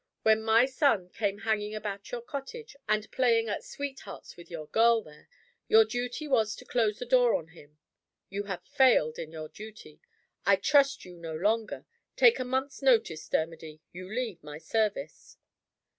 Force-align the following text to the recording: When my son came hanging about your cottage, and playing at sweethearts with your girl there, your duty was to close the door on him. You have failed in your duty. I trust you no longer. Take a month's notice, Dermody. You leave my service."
When 0.23 0.41
my 0.41 0.65
son 0.65 1.09
came 1.09 1.37
hanging 1.37 1.75
about 1.75 2.09
your 2.09 2.23
cottage, 2.23 2.75
and 2.89 3.11
playing 3.11 3.49
at 3.49 3.63
sweethearts 3.63 4.35
with 4.35 4.49
your 4.49 4.65
girl 4.65 5.03
there, 5.03 5.29
your 5.67 5.85
duty 5.85 6.27
was 6.27 6.55
to 6.55 6.65
close 6.65 6.97
the 6.97 7.05
door 7.05 7.35
on 7.35 7.49
him. 7.49 7.77
You 8.27 8.45
have 8.45 8.65
failed 8.65 9.19
in 9.19 9.31
your 9.31 9.47
duty. 9.47 10.01
I 10.43 10.55
trust 10.55 11.05
you 11.05 11.19
no 11.19 11.35
longer. 11.35 11.85
Take 12.15 12.39
a 12.39 12.43
month's 12.43 12.81
notice, 12.81 13.29
Dermody. 13.29 13.81
You 13.91 14.11
leave 14.11 14.41
my 14.43 14.57
service." 14.57 15.37